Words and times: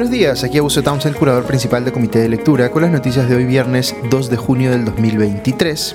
Buenos 0.00 0.18
días, 0.18 0.44
aquí 0.44 0.56
Augusto 0.56 0.82
Townsend, 0.82 1.14
curador 1.14 1.44
principal 1.44 1.84
del 1.84 1.92
Comité 1.92 2.20
de 2.20 2.30
Lectura, 2.30 2.70
con 2.70 2.80
las 2.80 2.90
noticias 2.90 3.28
de 3.28 3.36
hoy 3.36 3.44
viernes 3.44 3.94
2 4.08 4.30
de 4.30 4.36
junio 4.38 4.70
del 4.70 4.86
2023. 4.86 5.94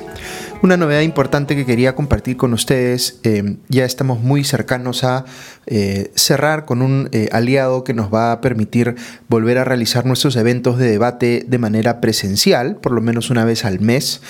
Una 0.65 0.77
novedad 0.77 1.01
importante 1.01 1.55
que 1.55 1.63
quería 1.63 1.93
compartir 1.93 2.37
con 2.37 2.51
ustedes, 2.51 3.19
eh, 3.21 3.57
ya 3.69 3.85
estamos 3.85 4.21
muy 4.21 4.43
cercanos 4.43 5.03
a 5.03 5.23
eh, 5.67 6.09
cerrar 6.15 6.65
con 6.65 6.81
un 6.81 7.07
eh, 7.11 7.29
aliado 7.31 7.83
que 7.83 7.93
nos 7.93 8.11
va 8.11 8.31
a 8.31 8.41
permitir 8.41 8.95
volver 9.27 9.59
a 9.59 9.63
realizar 9.63 10.07
nuestros 10.07 10.35
eventos 10.37 10.79
de 10.79 10.89
debate 10.89 11.45
de 11.47 11.57
manera 11.59 12.01
presencial, 12.01 12.77
por 12.77 12.93
lo 12.93 13.01
menos 13.01 13.29
una 13.29 13.45
vez 13.45 13.63
al 13.63 13.79
mes. 13.79 14.21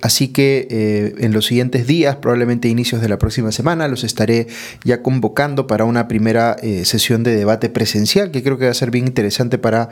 así 0.00 0.28
que 0.28 1.14
en 1.18 1.32
los 1.32 1.44
siguientes 1.44 1.86
días, 1.86 2.16
probablemente 2.16 2.68
inicios 2.68 3.02
de 3.02 3.08
la 3.10 3.18
próxima 3.18 3.52
semana, 3.52 3.86
los 3.86 4.02
estaré 4.02 4.46
ya 4.84 5.02
convocando 5.02 5.66
para 5.66 5.84
una 5.84 6.08
primera 6.08 6.56
sesión 6.84 7.22
de 7.22 7.36
debate 7.36 7.68
presencial 7.68 8.30
que 8.30 8.42
creo 8.42 8.56
que 8.56 8.64
va 8.64 8.70
a 8.70 8.74
ser 8.74 8.90
bien 8.90 9.06
interesante 9.06 9.58
para 9.58 9.90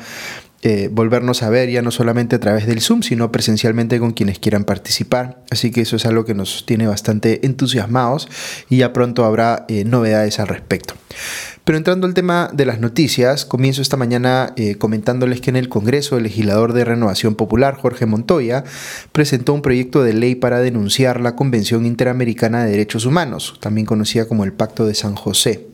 eh, 0.63 0.89
volvernos 0.91 1.43
a 1.43 1.51
ver 1.51 1.71
ya 1.71 1.83
no 1.83 1.91
solamente 1.91 2.37
a 2.37 2.41
través 2.41 2.67
del 2.67 2.81
Zoom, 2.81 3.03
sino 3.03 3.31
presencialmente 3.31 3.99
con 3.99 4.13
quienes 4.13 4.39
quieran 4.39 4.65
participar. 4.65 5.43
Así 5.51 5.71
que 5.71 5.83
eso 5.83 5.97
es 5.97 6.07
algo 6.07 6.25
que 6.25 6.35
nos 6.35 6.65
tiene 6.67 6.87
bastante 6.87 7.47
entusiasmados 7.47 8.29
y 8.69 8.79
ya 8.79 8.93
pronto 8.93 9.25
habrá 9.25 9.65
eh, 9.69 9.85
novedades 9.85 10.41
al 10.41 10.49
respecto. 10.49 10.95
Pero 11.67 11.79
entrando 11.79 12.07
al 12.07 12.15
tema 12.15 12.49
de 12.53 12.65
las 12.65 12.79
noticias, 12.79 13.45
comienzo 13.45 13.83
esta 13.83 13.97
mañana 13.97 14.53
eh, 14.57 14.77
comentándoles 14.77 15.41
que 15.41 15.51
en 15.51 15.57
el 15.57 15.69
Congreso 15.69 16.17
el 16.17 16.23
legislador 16.23 16.73
de 16.73 16.85
Renovación 16.85 17.35
Popular, 17.35 17.75
Jorge 17.75 18.07
Montoya, 18.07 18.63
presentó 19.11 19.53
un 19.53 19.63
proyecto 19.63 20.05
de 20.05 20.13
ley 20.13 20.37
para 20.37 20.61
denunciar 20.61 21.21
la 21.21 21.35
Convención 21.35 21.85
Interamericana 21.85 22.65
de 22.65 22.71
Derechos 22.71 23.05
Humanos, 23.05 23.59
también 23.61 23.85
conocida 23.85 24.29
como 24.29 24.45
el 24.45 24.53
Pacto 24.53 24.87
de 24.87 24.95
San 24.95 25.17
José. 25.17 25.67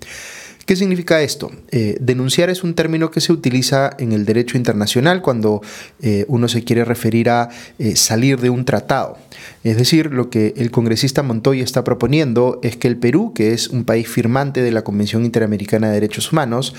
¿Qué 0.67 0.77
significa 0.77 1.21
esto? 1.21 1.51
Eh, 1.73 1.97
denunciar 2.01 2.49
es 2.49 2.63
un 2.63 2.75
término 2.75 3.11
que 3.11 3.21
se 3.21 3.33
utiliza 3.33 3.91
en 3.99 4.13
el 4.13 4.25
derecho 4.25 4.57
internacional 4.57 5.21
cuando 5.21 5.61
eh, 6.01 6.25
uno 6.29 6.47
se 6.47 6.63
quiere 6.63 6.85
referir 6.85 7.31
a 7.31 7.49
eh, 7.79 7.97
salir 7.97 8.41
de 8.41 8.51
un 8.51 8.65
tratado. 8.65 9.19
Es 9.65 9.77
decir, 9.77 10.13
lo 10.13 10.29
que 10.29 10.55
el 10.57 10.71
congresista 10.71 11.23
Montoya 11.23 11.63
está 11.63 11.85
proponiendo 11.85 12.59
es 12.63 12.77
que 12.77 12.89
el 12.89 12.97
Perú, 12.97 13.33
que 13.35 13.53
es 13.53 13.69
un 13.69 13.85
país 13.85 14.09
firmante 14.09 14.63
de 14.63 14.73
la 14.73 14.83
Convención 14.83 15.25
Interamericana 15.25 15.89
de 15.89 15.95
Derechos 15.95 16.33
Humanos, 16.33 16.75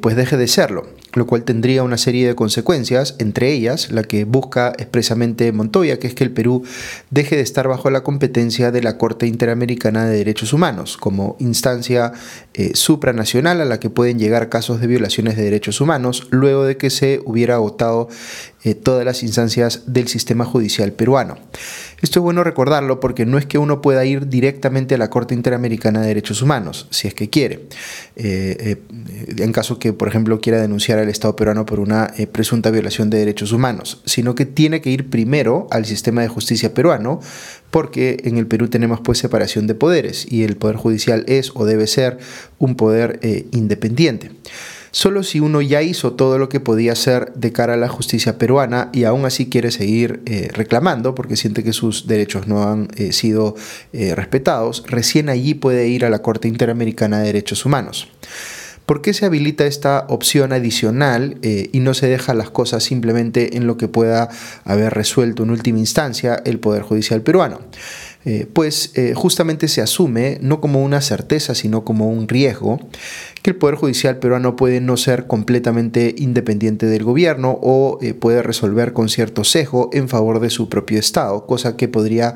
pues 0.00 0.16
deje 0.16 0.36
de 0.36 0.46
serlo, 0.46 0.86
lo 1.14 1.26
cual 1.26 1.44
tendría 1.44 1.82
una 1.82 1.96
serie 1.96 2.26
de 2.26 2.34
consecuencias, 2.34 3.16
entre 3.18 3.52
ellas 3.52 3.90
la 3.90 4.02
que 4.02 4.24
busca 4.24 4.72
expresamente 4.78 5.50
Montoya, 5.52 5.98
que 5.98 6.08
es 6.08 6.14
que 6.14 6.24
el 6.24 6.30
Perú 6.30 6.62
deje 7.10 7.36
de 7.36 7.42
estar 7.42 7.66
bajo 7.68 7.88
la 7.90 8.02
competencia 8.02 8.70
de 8.70 8.82
la 8.82 8.98
Corte 8.98 9.26
Interamericana 9.26 10.04
de 10.04 10.18
Derechos 10.18 10.52
Humanos 10.52 10.98
como 10.98 11.36
instancia 11.38 12.12
supra 12.74 13.14
nacional 13.14 13.62
a 13.62 13.64
la 13.64 13.80
que 13.80 13.88
pueden 13.88 14.18
llegar 14.18 14.50
casos 14.50 14.80
de 14.80 14.86
violaciones 14.86 15.36
de 15.36 15.44
derechos 15.44 15.80
humanos 15.80 16.28
luego 16.30 16.64
de 16.64 16.76
que 16.76 16.90
se 16.90 17.22
hubiera 17.24 17.54
agotado 17.54 18.08
eh, 18.62 18.74
todas 18.74 19.06
las 19.06 19.22
instancias 19.22 19.84
del 19.86 20.06
sistema 20.08 20.44
judicial 20.44 20.92
peruano. 20.92 21.38
Esto 22.02 22.18
es 22.18 22.22
bueno 22.22 22.44
recordarlo 22.44 23.00
porque 23.00 23.24
no 23.24 23.38
es 23.38 23.46
que 23.46 23.56
uno 23.56 23.80
pueda 23.80 24.04
ir 24.04 24.28
directamente 24.28 24.96
a 24.96 24.98
la 24.98 25.08
Corte 25.08 25.34
Interamericana 25.34 26.02
de 26.02 26.08
Derechos 26.08 26.42
Humanos, 26.42 26.86
si 26.90 27.08
es 27.08 27.14
que 27.14 27.30
quiere, 27.30 27.68
eh, 28.16 28.76
eh, 28.86 29.34
en 29.38 29.52
caso 29.52 29.78
que, 29.78 29.94
por 29.94 30.08
ejemplo, 30.08 30.42
quiera 30.42 30.60
denunciar 30.60 30.98
al 30.98 31.08
Estado 31.08 31.36
peruano 31.36 31.64
por 31.64 31.80
una 31.80 32.12
presunta 32.32 32.70
violación 32.70 33.08
de 33.08 33.18
derechos 33.18 33.52
humanos, 33.52 34.02
sino 34.04 34.34
que 34.34 34.44
tiene 34.44 34.82
que 34.82 34.90
ir 34.90 35.08
primero 35.08 35.66
al 35.70 35.86
sistema 35.86 36.20
de 36.20 36.28
justicia 36.28 36.74
peruano, 36.74 37.20
porque 37.70 38.18
en 38.24 38.36
el 38.36 38.46
Perú 38.46 38.68
tenemos 38.68 39.00
pues 39.00 39.16
separación 39.16 39.66
de 39.68 39.74
poderes 39.74 40.30
y 40.30 40.44
el 40.44 40.58
Poder 40.58 40.76
Judicial 40.76 41.24
es 41.28 41.50
o 41.54 41.64
debe 41.64 41.86
ser 41.86 42.18
un 42.58 42.74
poder 42.74 43.20
independiente 43.52 44.32
solo 44.90 45.22
si 45.22 45.40
uno 45.40 45.60
ya 45.60 45.82
hizo 45.82 46.12
todo 46.12 46.38
lo 46.38 46.48
que 46.48 46.60
podía 46.60 46.92
hacer 46.92 47.32
de 47.34 47.52
cara 47.52 47.74
a 47.74 47.76
la 47.76 47.88
justicia 47.88 48.38
peruana 48.38 48.90
y 48.92 49.04
aún 49.04 49.24
así 49.24 49.48
quiere 49.48 49.70
seguir 49.70 50.22
eh, 50.26 50.48
reclamando 50.52 51.14
porque 51.14 51.36
siente 51.36 51.62
que 51.64 51.72
sus 51.72 52.06
derechos 52.06 52.46
no 52.46 52.64
han 52.64 52.88
eh, 52.96 53.12
sido 53.12 53.54
eh, 53.92 54.14
respetados, 54.14 54.84
recién 54.86 55.28
allí 55.28 55.54
puede 55.54 55.88
ir 55.88 56.04
a 56.04 56.10
la 56.10 56.20
Corte 56.20 56.48
Interamericana 56.48 57.18
de 57.18 57.26
Derechos 57.26 57.64
Humanos. 57.64 58.08
¿Por 58.86 59.02
qué 59.02 59.14
se 59.14 59.24
habilita 59.24 59.66
esta 59.66 60.04
opción 60.08 60.52
adicional 60.52 61.38
y 61.42 61.78
no 61.78 61.94
se 61.94 62.08
deja 62.08 62.34
las 62.34 62.50
cosas 62.50 62.82
simplemente 62.82 63.56
en 63.56 63.68
lo 63.68 63.76
que 63.76 63.86
pueda 63.86 64.30
haber 64.64 64.92
resuelto 64.92 65.44
en 65.44 65.50
última 65.50 65.78
instancia 65.78 66.42
el 66.44 66.58
Poder 66.58 66.82
Judicial 66.82 67.22
peruano? 67.22 67.60
Eh, 68.26 68.46
pues 68.52 68.92
eh, 68.96 69.14
justamente 69.14 69.66
se 69.66 69.80
asume 69.80 70.38
no 70.42 70.60
como 70.60 70.84
una 70.84 71.00
certeza, 71.00 71.54
sino 71.54 71.84
como 71.84 72.10
un 72.10 72.28
riesgo, 72.28 72.78
que 73.42 73.50
el 73.50 73.56
Poder 73.56 73.76
Judicial 73.76 74.18
peruano 74.18 74.56
puede 74.56 74.82
no 74.82 74.98
ser 74.98 75.26
completamente 75.26 76.14
independiente 76.18 76.84
del 76.84 77.02
gobierno 77.02 77.58
o 77.62 77.98
eh, 78.02 78.12
puede 78.12 78.42
resolver 78.42 78.92
con 78.92 79.08
cierto 79.08 79.42
sesgo 79.44 79.88
en 79.94 80.10
favor 80.10 80.40
de 80.40 80.50
su 80.50 80.68
propio 80.68 80.98
Estado, 80.98 81.46
cosa 81.46 81.76
que 81.76 81.88
podría 81.88 82.34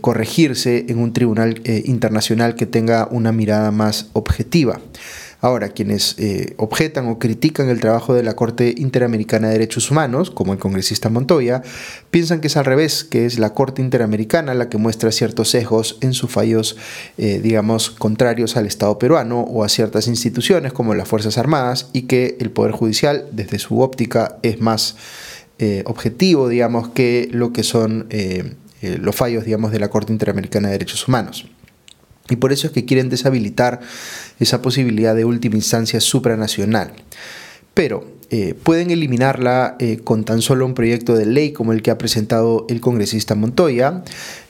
corregirse 0.00 0.86
en 0.88 0.98
un 0.98 1.12
tribunal 1.12 1.60
internacional 1.84 2.54
que 2.54 2.64
tenga 2.64 3.08
una 3.10 3.30
mirada 3.30 3.70
más 3.72 4.08
objetiva. 4.14 4.80
Ahora, 5.46 5.68
quienes 5.68 6.16
eh, 6.18 6.54
objetan 6.56 7.06
o 7.06 7.20
critican 7.20 7.68
el 7.68 7.78
trabajo 7.78 8.14
de 8.14 8.24
la 8.24 8.34
Corte 8.34 8.74
Interamericana 8.76 9.46
de 9.46 9.52
Derechos 9.52 9.92
Humanos, 9.92 10.32
como 10.32 10.52
el 10.52 10.58
congresista 10.58 11.08
Montoya, 11.08 11.62
piensan 12.10 12.40
que 12.40 12.48
es 12.48 12.56
al 12.56 12.64
revés, 12.64 13.04
que 13.04 13.26
es 13.26 13.38
la 13.38 13.54
Corte 13.54 13.80
Interamericana 13.80 14.54
la 14.54 14.68
que 14.68 14.76
muestra 14.76 15.12
ciertos 15.12 15.50
sesgos 15.50 15.98
en 16.00 16.14
sus 16.14 16.32
fallos, 16.32 16.76
eh, 17.16 17.38
digamos, 17.40 17.90
contrarios 17.90 18.56
al 18.56 18.66
Estado 18.66 18.98
peruano 18.98 19.42
o 19.42 19.62
a 19.62 19.68
ciertas 19.68 20.08
instituciones 20.08 20.72
como 20.72 20.96
las 20.96 21.06
Fuerzas 21.06 21.38
Armadas 21.38 21.90
y 21.92 22.08
que 22.08 22.36
el 22.40 22.50
Poder 22.50 22.72
Judicial, 22.72 23.28
desde 23.30 23.60
su 23.60 23.82
óptica, 23.82 24.38
es 24.42 24.60
más 24.60 24.96
eh, 25.60 25.84
objetivo, 25.86 26.48
digamos, 26.48 26.88
que 26.88 27.28
lo 27.30 27.52
que 27.52 27.62
son 27.62 28.08
los 28.82 29.14
fallos, 29.14 29.44
digamos, 29.44 29.70
de 29.70 29.78
la 29.78 29.90
Corte 29.90 30.12
Interamericana 30.12 30.66
de 30.66 30.72
Derechos 30.72 31.06
Humanos. 31.06 31.46
Y 32.28 32.36
por 32.36 32.52
eso 32.52 32.66
es 32.66 32.72
que 32.72 32.84
quieren 32.84 33.08
deshabilitar 33.08 33.80
esa 34.40 34.62
posibilidad 34.62 35.14
de 35.14 35.24
última 35.24 35.56
instancia 35.56 36.00
supranacional. 36.00 36.92
Pero 37.74 38.16
eh, 38.30 38.54
pueden 38.60 38.90
eliminarla 38.90 39.76
eh, 39.78 39.98
con 40.02 40.24
tan 40.24 40.42
solo 40.42 40.66
un 40.66 40.74
proyecto 40.74 41.14
de 41.14 41.26
ley 41.26 41.52
como 41.52 41.72
el 41.72 41.82
que 41.82 41.92
ha 41.92 41.98
presentado 41.98 42.66
el 42.68 42.80
congresista 42.80 43.34
Montoya. 43.36 44.02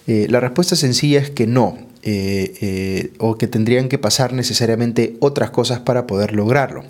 Eh, 0.07 0.27
la 0.31 0.41
respuesta 0.41 0.77
sencilla 0.77 1.21
es 1.21 1.31
que 1.31 1.47
no. 1.47 1.77
Eh, 2.09 2.55
eh, 2.61 3.13
o 3.19 3.37
que 3.37 3.49
tendrían 3.49 3.89
que 3.89 3.99
pasar 3.99 4.33
necesariamente 4.33 5.17
otras 5.19 5.51
cosas 5.51 5.81
para 5.81 6.07
poder 6.07 6.35
lograrlo. 6.35 6.85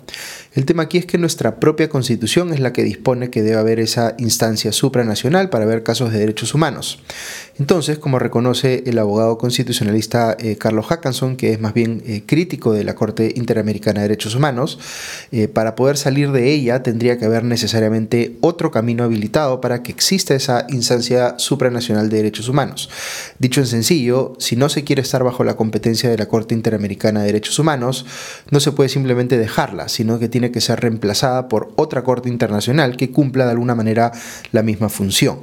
El 0.53 0.65
tema 0.65 0.83
aquí 0.83 0.99
es 0.99 1.07
que 1.07 1.17
nuestra 1.17 1.59
propia 1.59 1.89
constitución 1.89 2.53
es 2.53 2.59
la 2.59 2.71
que 2.71 2.83
dispone 2.83 3.31
que 3.31 3.41
debe 3.41 3.57
haber 3.57 3.79
esa 3.79 4.13
instancia 4.19 4.71
supranacional 4.71 5.49
para 5.49 5.65
ver 5.65 5.81
casos 5.81 6.11
de 6.11 6.19
derechos 6.19 6.53
humanos. 6.53 6.99
Entonces, 7.57 7.97
como 7.97 8.19
reconoce 8.19 8.83
el 8.85 8.99
abogado 8.99 9.39
constitucionalista 9.39 10.37
eh, 10.39 10.55
Carlos 10.57 10.85
Hackanson, 10.85 11.35
que 11.35 11.51
es 11.51 11.59
más 11.59 11.73
bien 11.73 12.23
crítico 12.27 12.71
de 12.73 12.83
la 12.83 12.93
Corte 12.93 13.33
Interamericana 13.35 14.01
de 14.01 14.09
Derechos 14.09 14.35
Humanos, 14.35 14.77
para 15.53 15.75
poder 15.75 15.97
salir 15.97 16.31
de 16.31 16.51
ella 16.51 16.83
tendría 16.83 17.17
que 17.17 17.25
haber 17.25 17.43
necesariamente 17.43 18.37
otro 18.41 18.69
camino 18.69 19.03
habilitado 19.03 19.61
para 19.61 19.81
que 19.81 19.91
exista 19.91 20.35
esa 20.35 20.67
instancia 20.69 21.39
supranacional 21.39 22.09
de 22.09 22.17
derechos 22.17 22.49
humanos. 22.49 22.89
Dicho 23.39 23.61
en 23.61 23.67
sencillo, 23.67 24.35
si 24.37 24.55
no 24.55 24.69
se 24.69 24.83
quiere 24.83 25.06
estar 25.07 25.23
bajo 25.23 25.43
la 25.43 25.55
competencia 25.55 26.09
de 26.09 26.17
la 26.17 26.27
Corte 26.27 26.53
Interamericana 26.53 27.21
de 27.21 27.27
Derechos 27.27 27.57
Humanos, 27.57 28.05
no 28.51 28.59
se 28.59 28.71
puede 28.71 28.89
simplemente 28.89 29.37
dejarla, 29.37 29.87
sino 29.89 30.19
que 30.19 30.29
tiene 30.29 30.51
que 30.51 30.61
ser 30.61 30.79
reemplazada 30.81 31.47
por 31.47 31.71
otra 31.75 32.03
Corte 32.03 32.29
Internacional 32.29 32.97
que 32.97 33.11
cumpla 33.11 33.45
de 33.45 33.51
alguna 33.51 33.75
manera 33.75 34.11
la 34.51 34.63
misma 34.63 34.89
función 34.89 35.39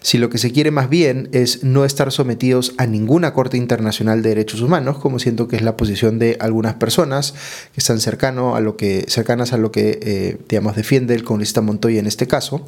si 0.00 0.18
lo 0.18 0.30
que 0.30 0.38
se 0.38 0.52
quiere 0.52 0.70
más 0.70 0.88
bien 0.88 1.28
es 1.32 1.64
no 1.64 1.84
estar 1.84 2.12
sometidos 2.12 2.74
a 2.78 2.86
ninguna 2.86 3.32
Corte 3.32 3.56
Internacional 3.56 4.22
de 4.22 4.30
Derechos 4.30 4.60
Humanos, 4.60 4.98
como 4.98 5.18
siento 5.18 5.48
que 5.48 5.56
es 5.56 5.62
la 5.62 5.76
posición 5.76 6.18
de 6.18 6.36
algunas 6.40 6.74
personas 6.74 7.32
que 7.74 7.80
están 7.80 8.00
cercano 8.00 8.56
a 8.56 8.60
lo 8.60 8.76
que, 8.76 9.04
cercanas 9.08 9.52
a 9.52 9.58
lo 9.58 9.72
que 9.72 9.98
eh, 10.02 10.38
digamos, 10.48 10.76
defiende 10.76 11.14
el 11.14 11.24
congresista 11.24 11.60
Montoya 11.60 12.00
en 12.00 12.06
este 12.06 12.26
caso, 12.26 12.66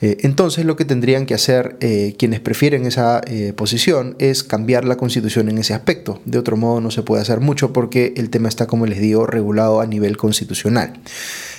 eh, 0.00 0.18
entonces 0.20 0.64
lo 0.64 0.76
que 0.76 0.84
tendrían 0.84 1.26
que 1.26 1.34
hacer 1.34 1.76
eh, 1.80 2.14
quienes 2.18 2.40
prefieren 2.40 2.86
esa 2.86 3.20
posición 3.56 4.16
es 4.18 4.42
cambiar 4.42 4.84
la 4.84 4.96
constitución 4.96 5.48
en 5.48 5.58
ese 5.58 5.74
aspecto. 5.74 6.20
De 6.24 6.38
otro 6.38 6.56
modo 6.56 6.80
no 6.80 6.90
se 6.90 7.02
puede 7.02 7.22
hacer 7.22 7.40
mucho 7.40 7.72
porque 7.72 8.14
el 8.16 8.30
tema 8.30 8.48
está, 8.48 8.66
como 8.66 8.86
les 8.86 9.00
digo, 9.00 9.26
regulado 9.26 9.80
a 9.80 9.86
nivel 9.86 10.16
constitucional. 10.16 11.00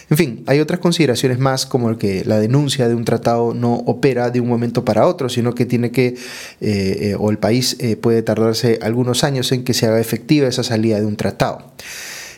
En 0.10 0.18
fin, 0.18 0.44
hay 0.48 0.60
otras 0.60 0.80
consideraciones 0.80 1.40
más 1.40 1.66
como 1.66 1.90
el 1.90 1.98
que 1.98 2.24
la 2.26 2.40
denuncia 2.40 2.88
de 2.88 2.96
un 2.96 3.06
tratado 3.06 3.54
no 3.54 3.74
opera 3.74 4.30
de 4.30 4.42
un 4.42 4.48
momento 4.48 4.84
para 4.84 5.08
otro, 5.08 5.30
sino 5.30 5.56
que 5.56 5.66
tiene 5.66 5.92
que, 5.92 6.08
eh, 6.08 6.16
eh, 6.62 7.16
o 7.18 7.30
el 7.32 7.38
país 7.38 7.78
eh, 7.80 7.96
puede 7.96 8.22
tardarse 8.22 8.80
algunos 8.82 9.24
años 9.24 9.52
en 9.52 9.64
que 9.64 9.74
se 9.74 9.88
haga 9.88 10.00
efectiva 10.00 10.48
esa 10.48 10.64
salida 10.64 11.00
de 11.00 11.06
un 11.06 11.16
tratado. 11.16 11.74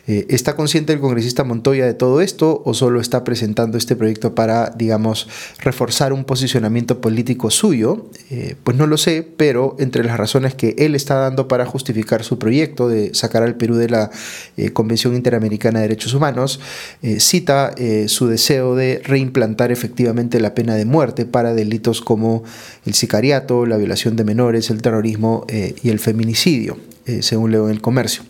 Eh, 0.08 0.28
¿Está 0.30 0.56
consciente 0.56 0.94
el 0.94 1.00
congresista 1.00 1.44
Montoya 1.44 1.86
de 1.86 1.96
todo 1.96 2.22
esto 2.22 2.62
o 2.64 2.76
solo 2.76 3.02
está 3.02 3.24
presentando 3.24 3.78
este 3.78 3.96
proyecto 3.96 4.36
para, 4.36 4.70
digamos, 4.70 5.28
reforzar 5.60 6.14
un 6.14 6.26
posicionamiento 6.26 7.02
político 7.02 7.50
suyo? 7.50 8.06
Eh, 8.30 8.56
pues 8.64 8.78
no 8.78 8.86
lo 8.86 8.98
sé, 8.98 9.28
pero 9.36 9.76
entre 9.80 10.04
las 10.04 10.18
razones 10.18 10.54
que 10.54 10.76
él 10.78 10.94
está 10.94 11.16
dando 11.16 11.48
para 11.48 11.66
justificar 11.66 12.24
su 12.24 12.38
proyecto 12.38 12.88
de 12.88 13.16
sacar 13.16 13.42
al 13.42 13.56
Perú 13.56 13.76
de 13.76 13.90
la 13.90 14.12
eh, 14.58 14.72
Convención 14.72 15.16
Interamericana 15.16 15.80
de 15.80 15.88
Derechos 15.88 16.14
Humanos, 16.14 16.60
cita 17.20 17.74
su 18.08 18.28
deseo 18.28 18.76
de 18.76 19.02
reimplantar 19.04 19.72
efectivamente 19.72 20.40
la 20.40 20.54
pena 20.54 20.76
de 20.76 20.86
muerte 20.86 21.26
para 21.26 21.54
delitos 21.54 22.02
como 22.02 22.44
el 22.86 22.94
sicariato, 22.94 23.66
la 23.66 23.78
violación 23.78 24.16
de 24.16 24.24
menores, 24.24 24.70
el 24.70 24.82
terrorismo 24.82 25.46
y 25.50 25.90
el 25.90 26.00
feminicidio. 26.00 26.78
Eh, 27.08 27.22
según 27.22 27.52
leo 27.52 27.66
en 27.66 27.72
el 27.72 27.82
comercio. 27.82 28.24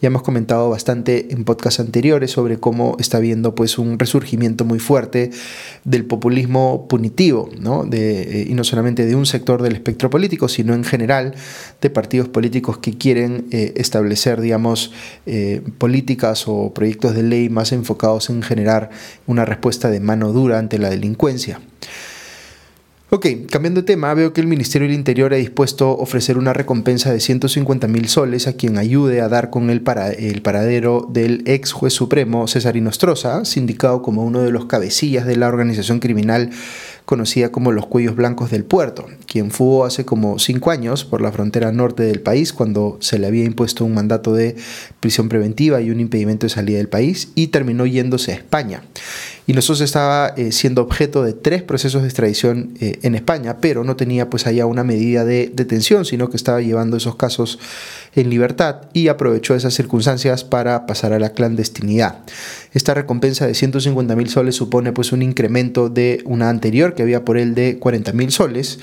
Ya 0.00 0.06
hemos 0.06 0.22
comentado 0.22 0.70
bastante 0.70 1.26
en 1.34 1.44
podcasts 1.44 1.78
anteriores 1.78 2.30
sobre 2.30 2.58
cómo 2.58 2.96
está 2.98 3.18
habiendo 3.18 3.54
pues, 3.54 3.76
un 3.76 3.98
resurgimiento 3.98 4.64
muy 4.64 4.78
fuerte 4.78 5.30
del 5.84 6.06
populismo 6.06 6.88
punitivo, 6.88 7.50
¿no? 7.60 7.86
Eh, 7.92 8.46
y 8.48 8.54
no 8.54 8.64
solamente 8.64 9.04
de 9.04 9.14
un 9.14 9.26
sector 9.26 9.60
del 9.60 9.74
espectro 9.74 10.08
político, 10.08 10.48
sino 10.48 10.72
en 10.72 10.84
general 10.84 11.34
de 11.82 11.90
partidos 11.90 12.28
políticos 12.28 12.78
que 12.78 12.96
quieren 12.96 13.44
eh, 13.50 13.74
establecer, 13.76 14.40
digamos, 14.40 14.92
políticas 15.76 16.44
o 16.46 16.72
proyectos 16.72 17.14
de 17.14 17.24
ley 17.24 17.50
más 17.50 17.72
enfocados 17.72 18.30
en 18.30 18.42
generar 18.42 18.88
una 19.26 19.44
respuesta 19.44 19.90
de 19.90 20.00
mano 20.00 20.32
dura 20.32 20.58
ante 20.58 20.78
la 20.78 20.88
delincuencia. 20.88 21.60
Ok, 23.16 23.28
cambiando 23.48 23.82
de 23.82 23.86
tema, 23.86 24.12
veo 24.12 24.32
que 24.32 24.40
el 24.40 24.48
Ministerio 24.48 24.88
del 24.88 24.96
Interior 24.96 25.32
ha 25.32 25.36
dispuesto 25.36 25.84
a 25.86 25.92
ofrecer 26.02 26.36
una 26.36 26.52
recompensa 26.52 27.12
de 27.12 27.20
150 27.20 27.86
mil 27.86 28.08
soles 28.08 28.48
a 28.48 28.54
quien 28.54 28.76
ayude 28.76 29.20
a 29.20 29.28
dar 29.28 29.50
con 29.50 29.70
el, 29.70 29.82
para, 29.82 30.10
el 30.10 30.42
paradero 30.42 31.06
del 31.08 31.44
ex 31.46 31.70
juez 31.70 31.92
supremo 31.92 32.48
César 32.48 32.76
Inostroza, 32.76 33.44
sindicado 33.44 34.02
como 34.02 34.24
uno 34.24 34.42
de 34.42 34.50
los 34.50 34.64
cabecillas 34.64 35.26
de 35.26 35.36
la 35.36 35.46
organización 35.46 36.00
criminal 36.00 36.50
conocida 37.04 37.52
como 37.52 37.70
los 37.70 37.86
Cuellos 37.86 38.16
Blancos 38.16 38.50
del 38.50 38.64
Puerto, 38.64 39.06
quien 39.26 39.52
fugó 39.52 39.84
hace 39.84 40.04
como 40.04 40.40
cinco 40.40 40.72
años 40.72 41.04
por 41.04 41.20
la 41.20 41.30
frontera 41.30 41.70
norte 41.70 42.02
del 42.02 42.20
país 42.20 42.52
cuando 42.52 42.96
se 43.00 43.20
le 43.20 43.28
había 43.28 43.44
impuesto 43.44 43.84
un 43.84 43.94
mandato 43.94 44.34
de 44.34 44.56
prisión 44.98 45.28
preventiva 45.28 45.80
y 45.80 45.90
un 45.90 46.00
impedimento 46.00 46.46
de 46.46 46.50
salida 46.50 46.78
del 46.78 46.88
país 46.88 47.28
y 47.36 47.48
terminó 47.48 47.86
yéndose 47.86 48.32
a 48.32 48.34
España. 48.34 48.82
Y 49.46 49.52
nosotros 49.52 49.82
estaba 49.82 50.28
eh, 50.36 50.52
siendo 50.52 50.80
objeto 50.80 51.22
de 51.22 51.34
tres 51.34 51.62
procesos 51.62 52.00
de 52.00 52.08
extradición 52.08 52.70
eh, 52.80 52.98
en 53.02 53.14
España, 53.14 53.58
pero 53.60 53.84
no 53.84 53.94
tenía 53.94 54.30
pues 54.30 54.46
allá 54.46 54.64
una 54.64 54.84
medida 54.84 55.26
de 55.26 55.52
detención, 55.54 56.06
sino 56.06 56.30
que 56.30 56.38
estaba 56.38 56.62
llevando 56.62 56.96
esos 56.96 57.16
casos 57.16 57.58
en 58.14 58.30
libertad 58.30 58.82
y 58.94 59.08
aprovechó 59.08 59.54
esas 59.54 59.74
circunstancias 59.74 60.44
para 60.44 60.86
pasar 60.86 61.12
a 61.12 61.18
la 61.18 61.30
clandestinidad. 61.30 62.20
Esta 62.72 62.94
recompensa 62.94 63.46
de 63.46 63.54
150 63.54 64.16
mil 64.16 64.30
soles 64.30 64.56
supone 64.56 64.92
pues 64.92 65.12
un 65.12 65.20
incremento 65.20 65.90
de 65.90 66.22
una 66.24 66.48
anterior 66.48 66.94
que 66.94 67.02
había 67.02 67.24
por 67.24 67.36
él 67.36 67.54
de 67.54 67.78
40 67.78 68.12
mil 68.14 68.30
soles, 68.30 68.78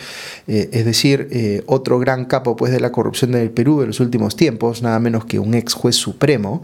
eh, 0.47 0.69
es 0.73 0.85
decir, 0.85 1.63
otro 1.65 1.97
gran 1.97 2.25
capo 2.25 2.55
pues 2.55 2.71
de 2.71 2.79
la 2.79 2.91
corrupción 2.91 3.31
del 3.31 3.49
Perú 3.49 3.81
de 3.81 3.87
los 3.87 3.99
últimos 3.99 4.35
tiempos, 4.35 4.81
nada 4.81 4.99
menos 4.99 5.25
que 5.25 5.39
un 5.39 5.55
ex 5.55 5.73
juez 5.73 5.95
supremo, 5.95 6.61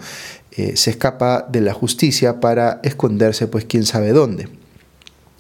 eh, 0.57 0.75
se 0.75 0.89
escapa 0.89 1.47
de 1.49 1.61
la 1.61 1.73
justicia 1.73 2.39
para 2.39 2.79
esconderse 2.83 3.47
pues 3.47 3.65
quién 3.65 3.85
sabe 3.85 4.11
dónde. 4.11 4.49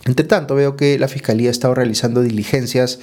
Entre 0.05 0.23
tanto, 0.23 0.55
veo 0.55 0.77
que 0.77 0.97
la 0.97 1.09
Fiscalía 1.09 1.49
ha 1.49 1.51
estado 1.51 1.73
realizando 1.73 2.21
diligencias 2.21 2.99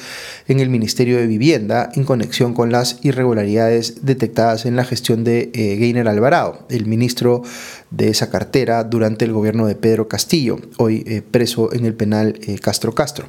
en 0.49 0.61
el 0.61 0.70
Ministerio 0.70 1.19
de 1.19 1.26
Vivienda 1.26 1.90
en 1.94 2.05
conexión 2.05 2.55
con 2.55 2.72
las 2.72 2.99
irregularidades 3.02 4.06
detectadas 4.06 4.64
en 4.64 4.76
la 4.76 4.84
gestión 4.84 5.22
de 5.22 5.50
eh, 5.52 5.76
Gainer 5.76 6.08
Alvarado, 6.08 6.64
el 6.70 6.87
ministro 6.87 7.43
de 7.90 8.08
esa 8.08 8.31
cartera 8.31 8.84
durante 8.84 9.26
el 9.26 9.32
gobierno 9.32 9.66
de 9.66 9.75
Pedro 9.75 10.08
Castillo, 10.08 10.61
hoy 10.78 11.05
eh, 11.06 11.20
preso 11.20 11.75
en 11.75 11.84
el 11.84 11.94
penal 11.94 12.38
Castro 12.62 12.94
Castro. 12.94 13.26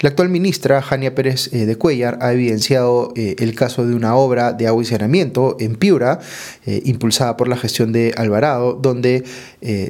La 0.00 0.08
actual 0.08 0.30
ministra, 0.30 0.80
Jania 0.80 1.14
Pérez 1.14 1.52
eh, 1.52 1.66
de 1.66 1.76
Cuellar, 1.76 2.18
ha 2.22 2.32
evidenciado 2.32 3.12
eh, 3.16 3.36
el 3.38 3.54
caso 3.54 3.86
de 3.86 3.94
una 3.94 4.14
obra 4.14 4.54
de 4.54 4.66
agua 4.66 4.82
y 4.82 4.86
saneamiento 4.86 5.58
en 5.60 5.76
Piura, 5.76 6.20
eh, 6.64 6.80
impulsada 6.86 7.36
por 7.36 7.48
la 7.48 7.56
gestión 7.58 7.92
de 7.92 8.14
Alvarado, 8.16 8.72
donde 8.72 9.24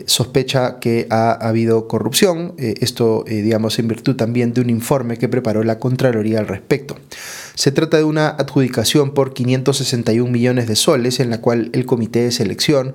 sospecha 0.07 0.81
que 0.81 1.07
ha 1.11 1.31
habido 1.31 1.87
corrupción. 1.87 2.55
esto, 2.59 3.25
digamos, 3.27 3.79
en 3.79 3.87
virtud 3.87 4.17
también 4.17 4.53
de 4.53 4.61
un 4.61 4.69
informe 4.69 5.17
que 5.17 5.29
preparó 5.29 5.63
la 5.63 5.79
Contraloría 5.79 6.41
al 6.41 6.49
respecto. 6.49 6.97
Se 7.55 7.73
trata 7.73 7.97
de 7.97 8.05
una 8.05 8.29
adjudicación 8.29 9.13
por 9.13 9.33
561 9.33 10.31
millones 10.31 10.67
de 10.67 10.77
soles 10.77 11.21
en 11.21 11.31
la 11.31 11.41
cual 11.41 11.71
el 11.73 11.87
comité 11.87 12.21
de 12.21 12.33
selección 12.33 12.95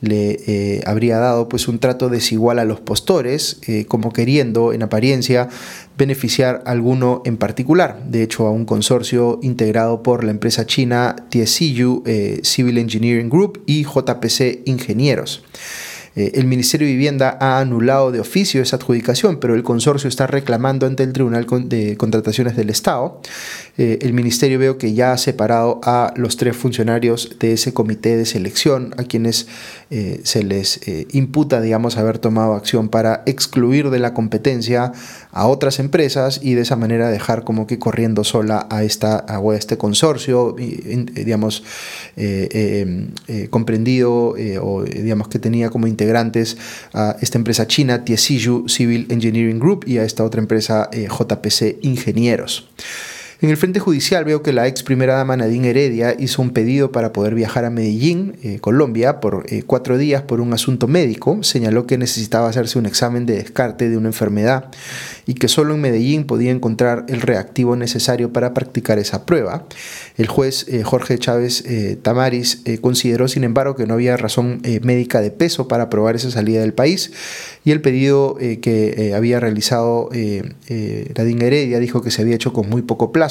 le 0.00 0.38
eh, 0.46 0.82
habría 0.86 1.18
dado 1.18 1.48
pues 1.48 1.68
un 1.68 1.78
trato 1.78 2.08
desigual 2.08 2.58
a 2.58 2.64
los 2.64 2.80
postores, 2.80 3.58
eh, 3.66 3.86
como 3.86 4.12
queriendo 4.12 4.72
en 4.72 4.82
apariencia 4.82 5.48
beneficiar 5.96 6.62
a 6.66 6.70
alguno 6.70 7.22
en 7.24 7.36
particular, 7.36 8.02
de 8.06 8.22
hecho 8.22 8.46
a 8.46 8.50
un 8.50 8.66
consorcio 8.66 9.38
integrado 9.42 10.02
por 10.02 10.24
la 10.24 10.30
empresa 10.30 10.66
china 10.66 11.16
TSCU 11.30 12.02
eh, 12.04 12.40
Civil 12.42 12.78
Engineering 12.78 13.30
Group 13.30 13.62
y 13.66 13.84
JPC 13.84 14.62
Ingenieros. 14.66 15.42
Eh, 16.16 16.32
el 16.34 16.46
Ministerio 16.46 16.86
de 16.86 16.94
Vivienda 16.94 17.36
ha 17.40 17.60
anulado 17.60 18.10
de 18.10 18.20
oficio 18.20 18.62
esa 18.62 18.76
adjudicación, 18.76 19.38
pero 19.38 19.54
el 19.54 19.62
consorcio 19.62 20.08
está 20.08 20.26
reclamando 20.26 20.86
ante 20.86 21.02
el 21.02 21.12
Tribunal 21.12 21.46
de 21.66 21.96
Contrataciones 21.98 22.56
del 22.56 22.70
Estado. 22.70 23.20
Eh, 23.76 23.98
el 24.00 24.14
Ministerio 24.14 24.58
veo 24.58 24.78
que 24.78 24.94
ya 24.94 25.12
ha 25.12 25.18
separado 25.18 25.78
a 25.84 26.14
los 26.16 26.38
tres 26.38 26.56
funcionarios 26.56 27.36
de 27.38 27.52
ese 27.52 27.74
comité 27.74 28.16
de 28.16 28.24
selección, 28.24 28.94
a 28.96 29.04
quienes 29.04 29.46
eh, 29.90 30.20
se 30.24 30.42
les 30.42 30.80
imputa, 31.12 31.60
digamos, 31.60 31.98
haber 31.98 32.18
tomado 32.18 32.54
acción 32.54 32.88
para 32.88 33.22
excluir 33.26 33.90
de 33.90 33.98
la 33.98 34.14
competencia 34.14 34.92
a 35.32 35.46
otras 35.46 35.78
empresas 35.78 36.40
y 36.42 36.54
de 36.54 36.62
esa 36.62 36.76
manera 36.76 37.10
dejar 37.10 37.44
como 37.44 37.66
que 37.66 37.78
corriendo 37.78 38.24
sola 38.24 38.66
a, 38.70 38.84
esta, 38.84 39.24
a 39.28 39.42
este 39.54 39.76
consorcio, 39.76 40.56
digamos, 40.56 41.62
comprendido 43.50 44.34
o 44.62 44.82
digamos 44.82 45.28
que 45.28 45.38
tenía 45.38 45.68
como 45.68 45.86
interés 45.86 46.05
a 46.92 47.16
esta 47.20 47.38
empresa 47.38 47.66
china, 47.66 48.04
TSU 48.04 48.68
Civil 48.68 49.06
Engineering 49.10 49.58
Group, 49.58 49.84
y 49.86 49.98
a 49.98 50.04
esta 50.04 50.24
otra 50.24 50.40
empresa, 50.40 50.88
eh, 50.92 51.08
JPC 51.08 51.78
Ingenieros. 51.82 52.68
En 53.42 53.50
el 53.50 53.58
frente 53.58 53.80
judicial 53.80 54.24
veo 54.24 54.42
que 54.42 54.54
la 54.54 54.66
ex 54.66 54.82
primera 54.82 55.14
dama 55.14 55.36
Nadine 55.36 55.68
Heredia 55.68 56.16
hizo 56.18 56.40
un 56.40 56.50
pedido 56.50 56.90
para 56.90 57.12
poder 57.12 57.34
viajar 57.34 57.66
a 57.66 57.70
Medellín, 57.70 58.36
eh, 58.42 58.60
Colombia, 58.60 59.20
por 59.20 59.44
eh, 59.50 59.62
cuatro 59.66 59.98
días 59.98 60.22
por 60.22 60.40
un 60.40 60.54
asunto 60.54 60.88
médico. 60.88 61.42
Señaló 61.42 61.86
que 61.86 61.98
necesitaba 61.98 62.48
hacerse 62.48 62.78
un 62.78 62.86
examen 62.86 63.26
de 63.26 63.34
descarte 63.34 63.90
de 63.90 63.98
una 63.98 64.08
enfermedad 64.08 64.70
y 65.26 65.34
que 65.34 65.48
solo 65.48 65.74
en 65.74 65.82
Medellín 65.82 66.24
podía 66.24 66.50
encontrar 66.50 67.04
el 67.08 67.20
reactivo 67.20 67.76
necesario 67.76 68.32
para 68.32 68.54
practicar 68.54 68.98
esa 68.98 69.26
prueba. 69.26 69.66
El 70.16 70.28
juez 70.28 70.66
eh, 70.68 70.82
Jorge 70.82 71.18
Chávez 71.18 71.64
Tamaris 72.00 72.62
consideró, 72.80 73.28
sin 73.28 73.44
embargo, 73.44 73.76
que 73.76 73.86
no 73.86 73.94
había 73.94 74.16
razón 74.16 74.62
médica 74.82 75.20
de 75.20 75.30
peso 75.30 75.68
para 75.68 75.84
aprobar 75.84 76.16
esa 76.16 76.30
salida 76.30 76.60
del 76.60 76.72
país 76.72 77.12
y 77.64 77.72
el 77.72 77.80
pedido 77.80 78.36
que 78.36 79.12
había 79.14 79.40
realizado 79.40 80.08
Nadine 80.10 81.46
Heredia 81.46 81.80
dijo 81.80 82.02
que 82.02 82.10
se 82.10 82.22
había 82.22 82.34
hecho 82.34 82.52
con 82.52 82.68
muy 82.68 82.82
poco 82.82 83.12
plazo 83.12 83.25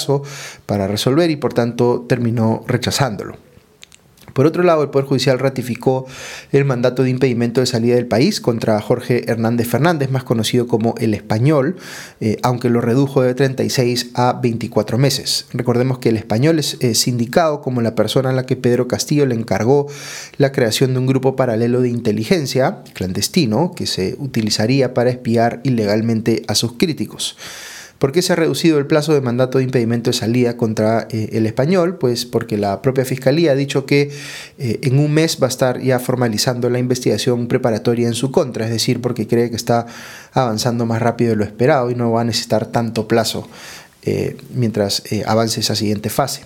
para 0.66 0.88
resolver 0.88 1.30
y 1.30 1.36
por 1.36 1.54
tanto 1.54 2.06
terminó 2.08 2.64
rechazándolo. 2.68 3.38
Por 4.36 4.46
otro 4.46 4.64
lado, 4.64 4.84
el 4.84 4.90
Poder 4.90 5.08
Judicial 5.08 5.40
ratificó 5.40 6.08
el 6.52 6.66
mandato 6.66 7.04
de 7.04 7.10
impedimento 7.10 7.62
de 7.62 7.68
salida 7.68 7.96
del 7.96 8.06
país 8.06 8.42
contra 8.42 8.82
Jorge 8.82 9.32
Hernández 9.32 9.70
Fernández, 9.70 10.12
más 10.12 10.26
conocido 10.26 10.68
como 10.68 10.94
el 10.98 11.14
español, 11.14 11.78
eh, 12.20 12.36
aunque 12.44 12.70
lo 12.70 12.82
redujo 12.82 13.22
de 13.22 13.34
36 13.34 14.12
a 14.14 14.34
24 14.44 14.98
meses. 14.98 15.46
Recordemos 15.54 16.00
que 16.00 16.10
el 16.10 16.18
español 16.18 16.60
es 16.60 17.08
indicado 17.08 17.62
como 17.62 17.82
la 17.82 17.96
persona 17.96 18.32
a 18.32 18.34
la 18.34 18.46
que 18.46 18.58
Pedro 18.58 18.90
Castillo 18.90 19.26
le 19.26 19.36
encargó 19.36 19.88
la 20.36 20.52
creación 20.52 20.92
de 20.92 21.00
un 21.00 21.08
grupo 21.08 21.38
paralelo 21.38 21.80
de 21.80 21.88
inteligencia 21.88 22.84
clandestino 22.94 23.72
que 23.74 23.86
se 23.86 24.18
utilizaría 24.20 24.94
para 24.94 25.12
espiar 25.12 25.62
ilegalmente 25.64 26.44
a 26.50 26.56
sus 26.56 26.74
críticos. 26.74 27.38
¿Por 28.00 28.12
qué 28.12 28.22
se 28.22 28.34
ha 28.34 28.36
reducido 28.36 28.78
el 28.78 28.88
plazo 28.88 29.14
de 29.14 29.22
mandato 29.22 29.58
de 29.58 29.64
impedimento 29.64 30.10
de 30.10 30.18
salida 30.18 30.58
contra 30.58 31.08
eh, 31.10 31.30
el 31.32 31.46
español? 31.46 31.98
Pues 31.98 32.26
porque 32.26 32.58
la 32.58 32.82
propia 32.82 33.06
Fiscalía 33.06 33.52
ha 33.52 33.56
dicho 33.56 33.86
que 33.86 34.12
eh, 34.58 34.80
en 34.84 35.00
un 35.00 35.14
mes 35.14 35.38
va 35.42 35.48
a 35.48 35.50
estar 35.50 35.82
ya 35.82 36.00
formalizando 36.00 36.70
la 36.70 36.80
investigación 36.80 37.48
preparatoria 37.48 38.08
en 38.08 38.14
su 38.14 38.32
contra, 38.32 38.66
es 38.66 38.72
decir, 38.72 39.00
porque 39.00 39.28
cree 39.28 39.50
que 39.50 39.56
está 39.56 39.86
avanzando 40.34 40.86
más 40.86 41.02
rápido 41.02 41.32
de 41.32 41.38
lo 41.38 41.46
esperado 41.46 41.90
y 41.90 41.96
no 41.96 42.12
va 42.12 42.22
a 42.22 42.26
necesitar 42.26 42.66
tanto 42.66 43.08
plazo 43.08 43.48
eh, 44.04 44.36
mientras 44.54 45.04
avance 45.26 45.62
esa 45.62 45.76
siguiente 45.76 46.10
fase. 46.10 46.42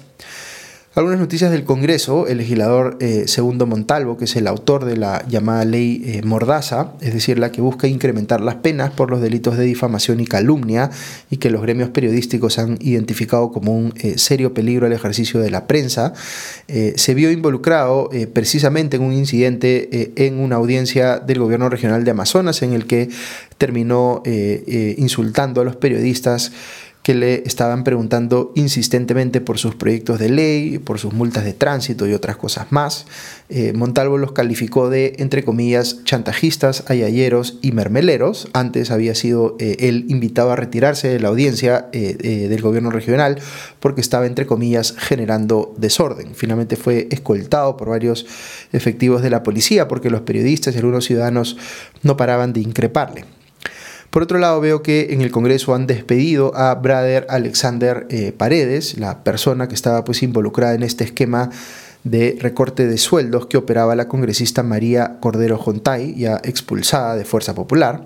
Algunas 1.00 1.22
noticias 1.22 1.50
del 1.50 1.64
Congreso, 1.64 2.28
el 2.28 2.40
legislador 2.40 2.98
eh, 3.00 3.24
Segundo 3.26 3.66
Montalvo, 3.66 4.18
que 4.18 4.26
es 4.26 4.36
el 4.36 4.48
autor 4.48 4.84
de 4.84 4.98
la 4.98 5.26
llamada 5.30 5.64
ley 5.64 6.02
eh, 6.04 6.22
Mordaza, 6.26 6.92
es 7.00 7.14
decir, 7.14 7.40
la 7.40 7.54
que 7.54 7.62
busca 7.62 7.88
incrementar 7.88 8.42
las 8.42 8.56
penas 8.56 8.92
por 8.92 9.10
los 9.10 9.22
delitos 9.22 9.58
de 9.58 9.64
difamación 9.64 10.20
y 10.20 10.26
calumnia 10.26 10.90
y 11.30 11.38
que 11.38 11.52
los 11.52 11.62
gremios 11.62 11.92
periodísticos 11.92 12.60
han 12.60 12.78
identificado 12.82 13.50
como 13.54 13.74
un 13.78 13.94
eh, 13.96 14.18
serio 14.18 14.54
peligro 14.54 14.88
al 14.88 14.92
ejercicio 14.92 15.40
de 15.40 15.50
la 15.50 15.68
prensa, 15.68 16.12
se 16.68 17.14
vio 17.14 17.32
involucrado 17.32 18.10
precisamente 18.34 18.98
en 18.98 19.04
un 19.04 19.14
incidente 19.14 20.12
en 20.16 20.40
una 20.40 20.58
audiencia 20.58 21.20
del 21.20 21.40
gobierno 21.40 21.70
regional 21.70 22.04
de 22.04 22.12
Amazonas 22.12 22.62
en 22.62 22.74
el 22.74 22.86
que 22.86 23.10
terminó 23.58 24.22
insultando 24.26 25.62
a 25.62 25.64
los 25.64 25.78
periodistas 25.78 26.52
que 27.10 27.16
le 27.16 27.42
estaban 27.48 27.84
preguntando 27.84 28.52
insistentemente 28.54 29.42
por 29.42 29.58
sus 29.58 29.74
proyectos 29.74 30.20
de 30.20 30.30
ley, 30.30 30.78
por 30.78 31.00
sus 31.00 31.12
multas 31.12 31.44
de 31.44 31.54
tránsito 31.54 32.06
y 32.06 32.14
otras 32.14 32.38
cosas 32.38 32.68
más. 32.72 33.08
Eh, 33.50 33.74
Montalvo 33.74 34.20
los 34.20 34.32
calificó 34.32 34.92
de, 34.92 35.16
entre 35.18 35.44
comillas, 35.44 36.04
chantajistas, 36.04 36.84
ayayeros 36.88 37.58
y 37.64 37.72
mermeleros. 37.72 38.48
Antes 38.54 38.92
había 38.92 39.16
sido 39.16 39.56
eh, 39.58 39.78
él 39.80 40.06
invitado 40.10 40.52
a 40.52 40.56
retirarse 40.56 41.08
de 41.08 41.20
la 41.20 41.30
audiencia 41.30 41.90
eh, 41.94 42.14
del 42.48 42.62
gobierno 42.62 42.92
regional 42.92 43.40
porque 43.80 44.02
estaba, 44.02 44.28
entre 44.28 44.46
comillas, 44.46 44.94
generando 44.96 45.74
desorden. 45.80 46.36
Finalmente 46.36 46.76
fue 46.76 47.08
escoltado 47.10 47.76
por 47.76 47.90
varios 47.90 48.28
efectivos 48.72 49.24
de 49.24 49.32
la 49.32 49.42
policía 49.42 49.88
porque 49.88 50.12
los 50.12 50.22
periodistas 50.22 50.76
y 50.76 50.78
algunos 50.78 51.06
ciudadanos 51.06 51.58
no 52.04 52.18
paraban 52.18 52.54
de 52.54 52.60
increparle. 52.60 53.39
Por 54.10 54.24
otro 54.24 54.40
lado, 54.40 54.60
veo 54.60 54.82
que 54.82 55.10
en 55.12 55.22
el 55.22 55.30
Congreso 55.30 55.76
han 55.76 55.86
despedido 55.86 56.56
a 56.56 56.74
Brother 56.76 57.28
Alexander 57.30 58.08
eh, 58.10 58.32
Paredes, 58.36 58.98
la 58.98 59.24
persona 59.24 59.68
que 59.68 59.76
estaba 59.76 60.04
pues 60.04 60.24
involucrada 60.24 60.74
en 60.74 60.82
este 60.82 61.04
esquema 61.04 61.52
de 62.04 62.38
recorte 62.40 62.88
de 62.88 62.98
sueldos 62.98 63.48
que 63.48 63.58
operaba 63.58 63.96
la 63.96 64.08
congresista 64.08 64.64
María 64.64 65.18
Cordero 65.20 65.58
Jontay, 65.58 66.16
ya 66.16 66.40
expulsada 66.44 67.16
de 67.16 67.26
Fuerza 67.26 67.54
Popular. 67.54 68.04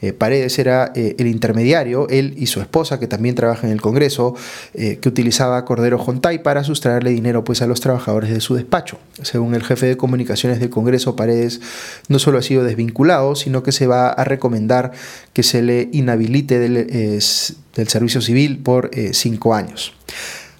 Eh, 0.00 0.12
Paredes 0.12 0.58
era 0.58 0.92
eh, 0.94 1.16
el 1.18 1.26
intermediario, 1.26 2.08
él 2.08 2.34
y 2.36 2.46
su 2.46 2.60
esposa, 2.60 3.00
que 3.00 3.08
también 3.08 3.34
trabaja 3.34 3.66
en 3.66 3.72
el 3.72 3.80
Congreso, 3.80 4.34
eh, 4.74 4.98
que 5.00 5.08
utilizaba 5.08 5.64
Cordero 5.64 5.98
Jontay 5.98 6.42
para 6.42 6.62
sustraerle 6.62 7.10
dinero 7.10 7.42
pues, 7.42 7.62
a 7.62 7.66
los 7.66 7.80
trabajadores 7.80 8.30
de 8.30 8.40
su 8.40 8.54
despacho. 8.54 8.98
Según 9.22 9.54
el 9.54 9.64
jefe 9.64 9.86
de 9.86 9.96
comunicaciones 9.96 10.60
del 10.60 10.70
Congreso, 10.70 11.16
Paredes 11.16 11.60
no 12.08 12.18
solo 12.18 12.38
ha 12.38 12.42
sido 12.42 12.62
desvinculado, 12.62 13.34
sino 13.34 13.62
que 13.62 13.72
se 13.72 13.86
va 13.86 14.08
a 14.08 14.24
recomendar 14.24 14.92
que 15.32 15.42
se 15.42 15.62
le 15.62 15.88
inhabilite 15.92 16.58
del 16.58 17.20
servicio 17.88 18.20
civil 18.20 18.58
por 18.58 18.90
cinco 19.12 19.54
años. 19.54 19.94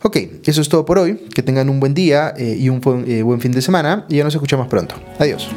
Ok, 0.02 0.16
eso 0.44 0.60
es 0.60 0.68
todo 0.68 0.84
por 0.84 0.98
hoy. 0.98 1.14
Que 1.34 1.42
tengan 1.42 1.68
un 1.68 1.80
buen 1.80 1.94
día 1.94 2.34
eh, 2.36 2.56
y 2.58 2.68
un 2.68 2.80
buen, 2.80 3.10
eh, 3.10 3.22
buen 3.22 3.40
fin 3.40 3.52
de 3.52 3.62
semana 3.62 4.04
y 4.08 4.16
ya 4.16 4.24
nos 4.24 4.34
escuchamos 4.34 4.68
pronto. 4.68 4.96
Adiós. 5.18 5.48